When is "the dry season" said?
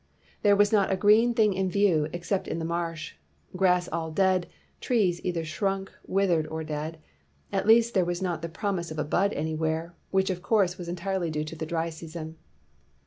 11.55-12.37